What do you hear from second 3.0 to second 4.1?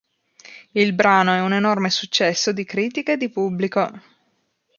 e di pubblico.